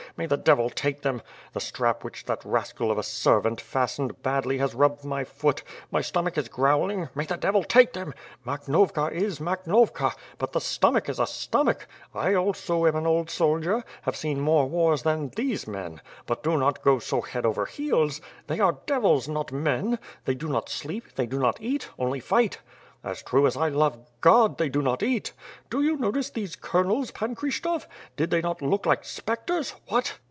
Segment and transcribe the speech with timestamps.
[0.17, 1.21] May the devil take them!
[1.53, 6.01] The strap w^hich that rascal of a servant fastened badly has rubbed my foot; my
[6.01, 7.07] stomach is growling...
[7.15, 8.13] may the Devil take them!
[8.45, 11.87] Makhnovka'is Makhnovka, but the stomach is a stomach.
[12.13, 16.57] I am also an old soldier, have seen more wars than these men, but do
[16.57, 18.19] not go so head over heels.
[18.47, 19.97] These are devils, not men!
[20.25, 22.57] They do not sleep, they do not eat, only fight.
[23.03, 25.33] As true as I love God, they do not eat.
[25.71, 27.87] Did you notice those Colonels, Pan Kryshtof?
[28.15, 29.71] Did they not look like spectres?
[29.87, 30.19] What?"